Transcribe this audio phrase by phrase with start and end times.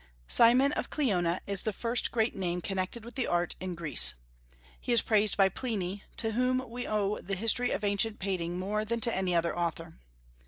[0.27, 4.15] Cimon of Cleona is the first great name connected with the art in Greece.
[4.79, 8.83] He is praised by Pliny, to whom we owe the history of ancient painting more
[8.83, 9.99] than to any other author.